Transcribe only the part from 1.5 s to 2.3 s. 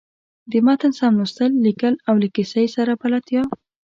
ليکل او له